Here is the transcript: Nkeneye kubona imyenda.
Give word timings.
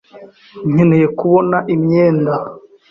Nkeneye 0.71 1.07
kubona 1.19 1.57
imyenda. 1.75 2.35